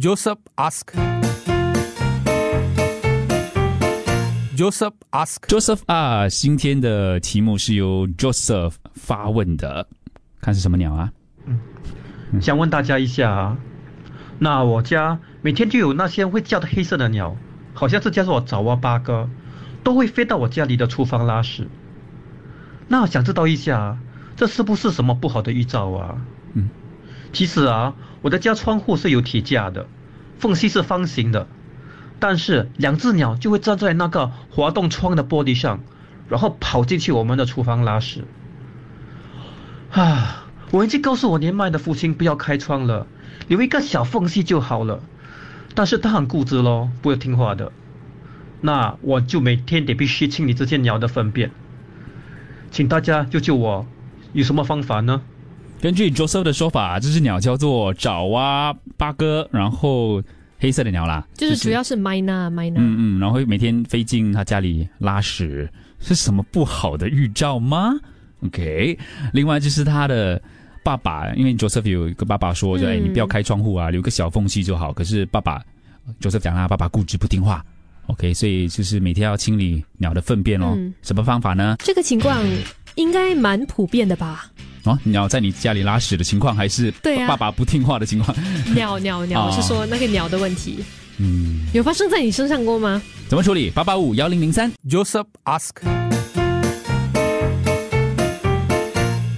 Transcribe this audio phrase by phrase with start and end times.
[0.00, 0.90] Joseph ask.
[4.56, 5.46] Joseph ask.
[5.46, 9.86] Joseph 啊，今天的题目是由 Joseph 发问的，
[10.40, 11.12] 看是什么鸟啊？
[12.40, 13.58] 想问大家一下啊，
[14.38, 17.36] 那我家每天就有那些会叫的黑色的鸟，
[17.74, 19.28] 好像是叫做爪哇八哥，
[19.84, 21.68] 都会飞到我家里的厨房拉屎。
[22.88, 23.98] 那想知道一下，
[24.36, 26.16] 这是不是什么不好的预兆啊？
[26.54, 26.70] 嗯，
[27.32, 29.86] 其实啊，我的家窗户是有铁架的，
[30.38, 31.46] 缝隙是方形的，
[32.18, 35.80] 但是两只鸟就会站在那个滑动窗的玻璃上，
[36.28, 38.24] 然后跑进去我们的厨房拉屎。
[39.90, 43.06] 啊，我已经告诉我年迈的父亲不要开窗了，
[43.48, 45.02] 留一个小缝隙就好了，
[45.74, 47.72] 但是他很固执咯，不会听话的。
[48.60, 51.50] 那我就每天得必须清理这些鸟的粪便，
[52.70, 53.86] 请大家救救我，
[54.32, 55.22] 有什么方法呢？
[55.82, 60.22] 根据 Joseph 的说法，这只鸟叫做爪哇八哥，然后
[60.60, 62.76] 黑色的鸟啦，就是主要是 Mina Mina。
[62.76, 67.94] 嗯嗯，然后每天飞进他家里拉屎，是什么不好的预兆吗
[68.44, 68.96] ？OK，
[69.32, 70.40] 另外就是他的
[70.84, 74.92] 爸爸，因为 Joseph 有一个爸爸说，就、哎，你不要开窗户啊，留个小缝隙就好。
[74.92, 75.60] 可是爸爸
[76.20, 77.60] Joseph 讲他爸爸固执不听话
[78.06, 80.74] ，OK，所以就是每天要清理鸟的粪便哦。
[80.76, 81.74] 嗯什么方法呢？
[81.80, 82.40] 这个情况
[82.94, 84.46] 应该蛮普遍的吧？
[84.84, 88.36] 哦，鸟在你家里拉屎的情况，还是对啊爸爸不听话的情况？
[88.74, 90.84] 鸟鸟鸟， 哦我是说那个鸟的问题，
[91.18, 93.00] 嗯，有发生在你身上过吗？
[93.28, 93.70] 怎么处理？
[93.70, 94.70] 八八五幺零零三。
[94.88, 95.70] Joseph ask.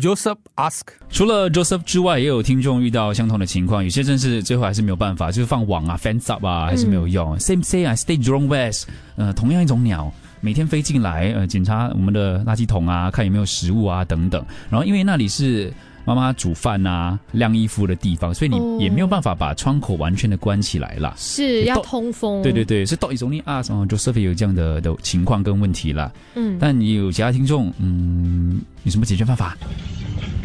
[0.00, 0.82] Joseph ask.
[1.10, 7.36] 除了 Joseph 之外，也有听众遇到相同的情况，有些真是最后还是没有办法，就是放网啊、fence up 啊，还是没有用。
[7.38, 14.44] Same say 啊，Stay Jurong West，呃，同样一种鸟，每天飞进来，呃，检查我们的垃圾桶啊，看有没有食物啊等等。
[14.70, 15.72] 然后因为那里是
[16.04, 21.12] 妈妈煮饭啊、晾衣服的地方，所以哦你也没有办法把窗口完全的关起来啦。
[21.16, 22.42] 是要通风。
[22.42, 26.10] 对对对，是到底 only us 哦，Joseph 有这样的的情况跟问题啦。
[26.34, 29.56] 嗯，但你有其他听众，嗯，有什么解决方法？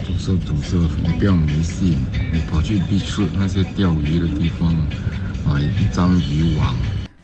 [0.06, 1.98] 主色主色，你不要迷信，
[2.34, 4.76] 你跑去 beach 那些钓鱼的地方，
[5.48, 6.76] 买一张渔网，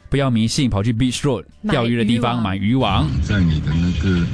[0.09, 3.07] 不要迷信，跑去 Beach Road 钓鱼的地方买渔网。
[3.23, 4.25] 在你的那个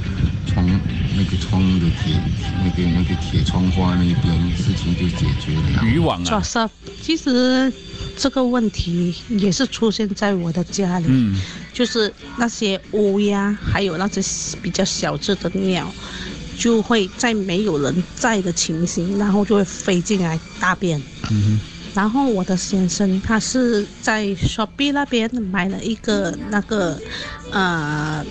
[0.46, 0.66] 窗
[1.14, 2.18] 那个窗的铁
[2.64, 5.84] 那个那个铁窗花那边，事情就解决了。
[5.84, 6.70] 渔网啊，Joseph，
[7.02, 7.70] 其实
[8.16, 11.38] 这个问题也是出现在我的家里，嗯，
[11.74, 15.92] 就是那些乌鸦，还有那些比较小只的鸟，
[16.56, 20.98] 就会在没有人在的情形，然后就会飞进来大便。
[21.30, 21.60] 嗯
[21.96, 27.00] 然后我的先生他是在 Shopee 那边买了一个那个，
[27.50, 28.24] 呃。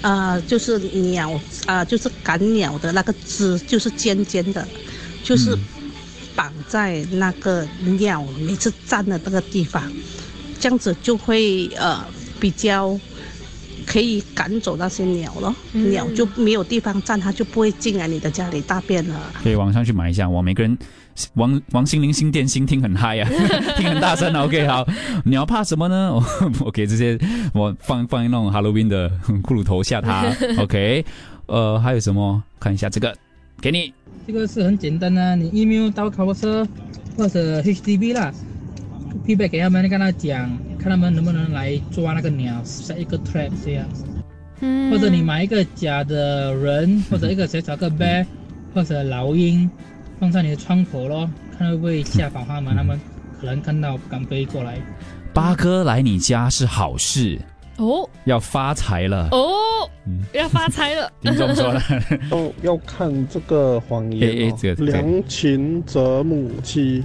[0.00, 1.28] 呃，就是鸟，
[1.66, 4.64] 呃，就是赶鸟的那个枝，就是尖尖的，
[5.24, 5.90] 就是嗯
[6.36, 7.66] 绑在那个
[7.98, 9.82] 鸟每次站的那个地方，
[10.60, 12.06] 这样子就会呃
[12.38, 12.96] 比较
[13.84, 19.32] 可以赶走那些鸟咯，嗯鸟就没有地方站，它就不会进来你的家里大便了。
[19.42, 20.30] 可以网上去买一下。
[20.30, 20.78] 我，每个人
[21.34, 23.28] 王王心凌新店心听很嗨啊，
[23.76, 24.44] 听很大声啊。
[24.46, 24.86] OK，好，
[25.24, 26.12] 你要怕什么呢？
[26.14, 26.22] 我
[26.66, 27.18] 我给这些
[27.52, 29.10] 我放放那种 Halloween 的
[29.42, 30.24] 骷髅头吓他。
[30.58, 31.04] OK，
[31.46, 32.42] 呃，还有什么？
[32.60, 33.14] 看一下这个，
[33.60, 33.92] 给你。
[34.26, 36.66] 这个是很简单的、你 email 到考车
[37.16, 38.30] 或者 HDB 啦
[39.26, 43.86] ，feedback 给他们，跟他讲，看他们能不能来抓那个鸟，set 一个 trap 这样，
[44.60, 48.26] 嗯或者你买一个假的人，或者一个小小个 bear，
[48.74, 49.70] 或者老鹰，
[50.18, 53.00] 放在你的窗口咯，看会不会吓跑他们，他们
[53.40, 54.78] 可能看到不敢飞过来。
[55.32, 57.38] 八哥来你家是好事，
[57.76, 59.28] 哦要发财了。
[59.30, 59.88] 哦，
[60.32, 61.12] 要发财了。
[61.20, 61.80] 你怎么说了，
[62.62, 64.56] 要要看这个谎言哎哎哦。
[64.60, 67.04] 这个这个良禽择母妻，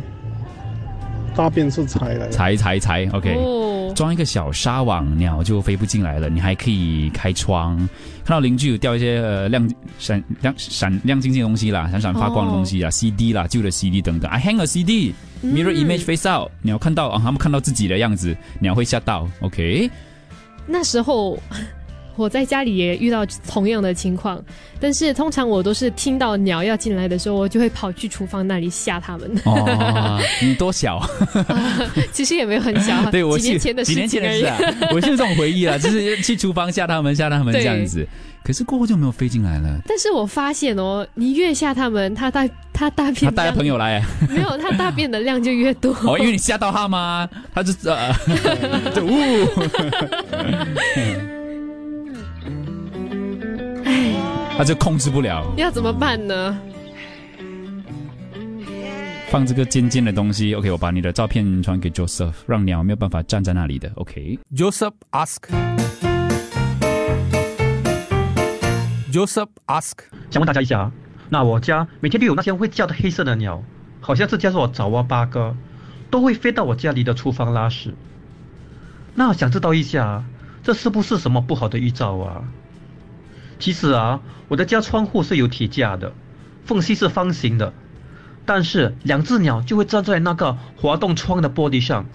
[1.36, 2.30] 大便是财来的。
[2.30, 3.34] 财财财，OK。
[3.36, 6.30] 哦，装一个小纱网，鸟就飞不进来了。
[6.30, 7.78] 你还可以开窗，
[8.24, 14.30] 看到邻居有掉一些呃亮闪亮闪亮晶晶的东西啦，闪闪发光的东西啦、c d 啦，旧的 CD 等等。
[14.30, 15.14] I hang a CD。
[15.44, 19.28] Mirror 嗯 image face out，鸟看到啊，他们看到自己的样子，鸟会吓到。
[19.42, 19.90] OK，
[20.66, 21.38] 那时候
[22.16, 24.44] 我在家里也遇到同样的情况，
[24.80, 29.30] 但是通常我都是听到鸟要进来的时候，我就会跑去厨房那里吓他们。
[29.46, 31.02] 哦，你多小？
[32.14, 34.42] 其实也没有很小， 对我几年前的几年事情而已。
[34.42, 38.08] 前的事啊， 我是有这种回忆啦，就是去厨房吓他们，吓他们这样子。
[38.44, 39.80] 可是过后就没有飞进来了。
[39.88, 45.96] 但是我发现哦，你越吓他们，他大他大便他带量朋友来，没有，他大便的量就越多。
[46.04, 47.30] 哦，因为你吓到他吗？
[47.56, 48.14] 他就呃，
[48.94, 49.48] 就呜。
[54.58, 55.44] 他就控制不了。
[55.58, 56.60] 要怎么办呢？
[59.30, 60.54] 放这个尖尖的东西。
[60.54, 63.92] OK，我把你的照片传给 Joseph，让鸟没有办法站在那里的。
[63.96, 64.38] OK。
[64.56, 65.38] Joseph ask.
[69.12, 69.94] Joseph ask.
[70.30, 70.92] 想问大家一下啊，
[71.30, 73.64] 那我家每天都有那些会叫的黑色的鸟，
[74.02, 75.56] 好像是叫做爪哇八哥，
[76.12, 77.96] 都会飞到我家里的厨房拉屎。
[79.16, 80.24] 那想知道一下，
[80.62, 82.44] 这是不是什么不好的预兆啊？
[83.64, 84.20] 其实啊，
[84.50, 86.12] 我的家窗户是有铁架的，
[86.66, 87.72] 缝隙是方形的，
[88.46, 92.06] 但是两只鸟就会站在那个滑动窗的玻璃上，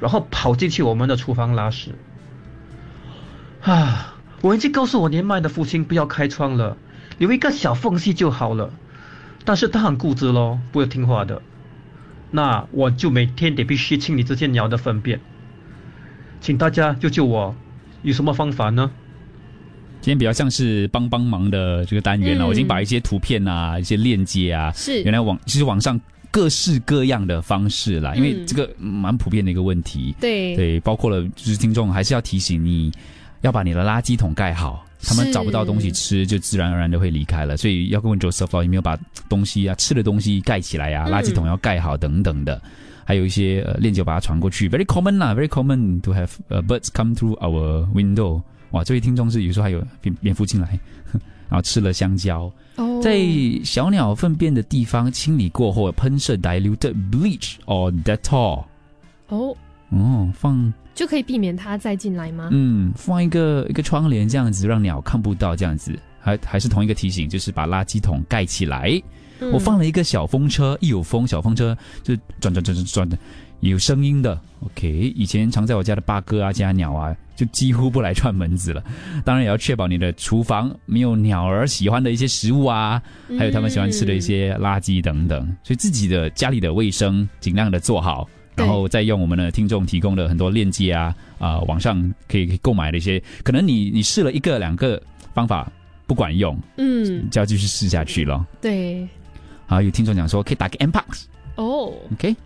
[0.00, 1.94] 然后跑进去我们的厨房拉屎。
[3.62, 4.16] 啊！
[4.42, 6.76] 我已经告诉我年迈的父亲不要开窗了，
[7.16, 8.70] 留一个小缝隙就好了。
[9.46, 11.40] 但是他很固执咯，不会听话的。
[12.30, 15.20] 那我就每天得必须清理这些鸟的粪便。
[16.42, 17.56] 请大家救救我，
[18.02, 18.90] 有什么方法呢？
[20.08, 26.00] 今天比较像是帮帮忙的这个单元了，嗯我已经把一些图片啊、一些链接啊，是原来网其实网上
[26.30, 30.16] 各式各样的方式啦，因为嗯这个蛮普遍的一个问题。
[30.18, 32.90] 对对，包括了就是听众还是要提醒你，
[33.42, 37.54] 要把你的垃圾桶盖好，他们找不到东西吃，就自然而然的会离开了。
[37.54, 42.58] 所以要问 Joseph 哦有没有把东西啊、吃的东西盖起来呀、嗯垃圾桶要盖好等等的。
[43.04, 48.40] 还有一些呃链接我把它传过去，very common 啦，very common to have、uh, birds come through our window。
[48.70, 50.78] 哇，这位听众是有时候还有蝙蝙蝠进来，
[51.48, 52.52] 然后吃了香蕉。
[52.76, 53.18] 哦，在
[53.64, 58.64] 小鸟粪便的地方清理过后，喷射 diluted bleach or Dettol。
[59.28, 59.56] 哦，
[59.90, 62.48] 哦，放就可以避免它再进来吗？
[62.52, 65.98] 嗯，放一个一个窗帘这样子，让鸟看不到这样子。
[66.20, 69.00] 还还是同一个提醒，就是把垃圾桶盖起来。
[69.40, 73.18] 嗯我放了一个小风车，一有风，小风车就转转转转转的，
[73.60, 74.38] 有声音的。
[74.60, 78.82] OK，以前常在我家的八哥啊、家鸟啊，就几乎不来串门子了。
[79.24, 83.00] 当然也要确保你的厨房没有鸟儿喜欢的一些食物啊，
[83.38, 85.46] 还有他们喜欢吃的一些垃圾等等。
[85.62, 88.28] 所以自己的家里的卫生尽量的做好。
[88.56, 95.00] 然后再用我们的听众提供的很多链接啊，啊、网上可以可以购买的一些，可能你你试了一个两个
[95.32, 95.70] 方法
[96.08, 98.44] 不管用，嗯，就要继续试下去了。
[98.60, 99.06] 对，
[99.68, 101.22] 好，有听众讲说可以打个 M Pox，OK，、
[101.54, 101.92] 哦。
[102.12, 102.36] OK？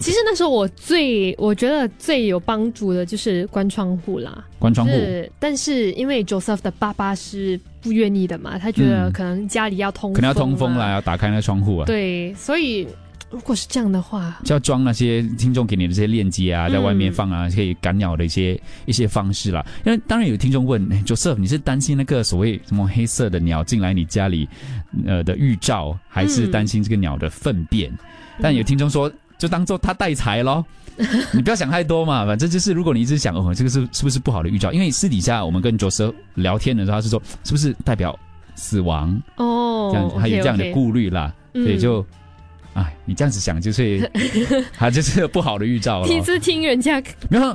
[0.00, 10.90] 其实那时候我最我觉得最有帮助的就是关窗户啦，关窗户，是，但是因为 Joseph 的爸爸是不愿意的嘛，他觉得嗯可能家里要通风、可能要通风啦，。
[10.90, 12.84] 要打开那个窗户啊。，对，所以
[13.30, 19.64] 如果是这样的话，就要装那些听众给你的这些链接啊，嗯在外面放啊，可以赶鸟的一些一些方式啦。
[19.84, 24.48] 因为当然有听众问哎，Joseph，你是担心那个所谓什么黑色的鸟进来你家里
[25.06, 27.92] 呃的预兆，还是嗯担心这个鸟的粪便？
[28.40, 30.64] 但有听众说，就当做它带财咯。
[31.32, 34.70] 你不要想太多嘛，反正就是如果你一直想哦，这个是是不是不好的预兆？
[34.72, 38.18] 因为私底下我们跟 Joseph 聊天的时候，他是说是不是代表
[38.54, 39.18] 死亡？
[39.36, 42.06] 哦，这样子，还有这样的顾虑啦，所以嗯就，
[42.74, 44.10] 哎，你这样子想就是，
[44.78, 46.06] 啊就是不好的预兆了。
[46.06, 47.02] 第一次听人家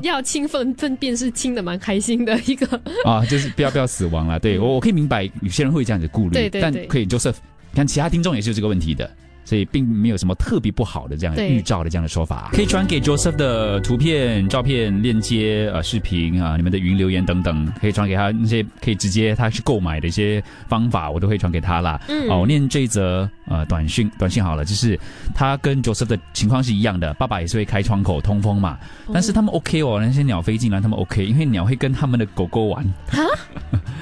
[0.03, 4.39] 要清粪粪便是清的蛮开心的一个， 啊，就是不要不要死亡了。
[4.39, 7.35] 对我我可以明白有些人会有这样子顾虑，对对对但可以 Joseph，
[7.73, 9.09] 看其他听众也是有这个问题的。
[9.45, 22.01] 所以并没有什么特别不好的这样的预兆的这样的说法，可以传给 Joseph 的图片、照片、链接、呃视频啊，你们的语音留言等等，可以传给他那些可以直接他去购买的一些方法，我都会传给他啦。
[22.09, 22.27] 嗯。
[22.29, 24.99] 哦，我念这一则呃短讯，短信好了，就是
[25.33, 28.77] 他跟 Joseph 的情况是一样的，爸爸也是会开窗口通风嘛，
[29.13, 32.93] 但是他们 OK 哦，那些鸟飞进来他们 OK，因为鸟会跟他们的狗狗玩，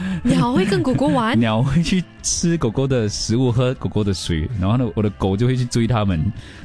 [0.24, 6.20] 鸟会跟狗狗玩，鸟会去吃狗狗的食物，喝狗狗的水，然后呢，我的狗就会去追它们。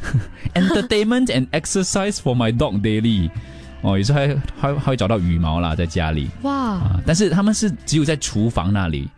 [0.54, 3.30] Entertainment and exercise for my dog daily。
[3.80, 4.28] 哦，有时候还
[4.60, 9.08] 还还会找到羽毛啦，在家里哇，啊，但是他们是只有在厨房那里，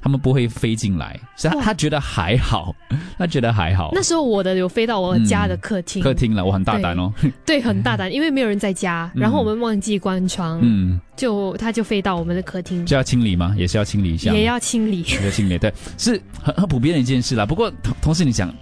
[0.00, 2.74] 他们不会飞进来，所以他他觉得还好，
[3.18, 3.90] 他觉得还好。
[3.92, 7.12] 那时候我的有飞到我家的客厅，客厅了，我很大胆哦。
[7.44, 13.54] 对，很大胆， 因为没有人在家，然后我们忘记关窗，嗯，就它就飞到我们的客厅，就要清理吗？
[13.56, 15.02] 也是要清理一下，也要清理。
[15.08, 17.44] 也要清理，对，是很很普遍的一件事啦。
[17.44, 18.52] 不过同同时，你想，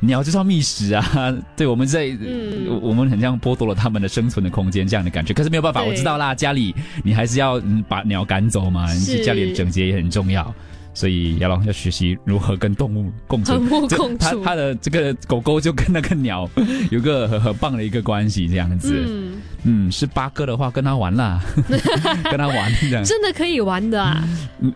[0.00, 5.32] 鸟就是要觅食啊， 对，我们在、嗯我我们很像剥夺了他们的生存的空间这样的感觉。
[5.32, 10.54] 可是没有办法，我知道啦，家里你还是要嗯把鸟赶走嘛，是家里的整洁也很重要。
[10.96, 16.48] 所以要要学习如何跟动物共存，和睦共处他他的这个狗狗就跟那个鸟
[16.90, 19.04] 有个很很棒的一个关系，这样子。
[19.06, 21.38] 嗯，嗯，是八哥的话，跟他玩啦，
[22.24, 24.26] 跟他玩这样，真的可以玩的啊！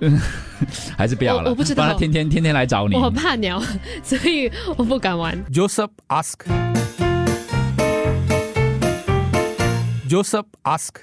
[0.03, 0.21] 嗯
[0.95, 1.45] 还是不要了。
[1.45, 2.95] 我我不知道然他天天天天来找你。
[2.95, 3.59] 我很怕鸟，
[4.05, 5.43] 所以我不敢玩。
[5.50, 6.35] Joseph ask.
[10.07, 11.00] Joseph ask.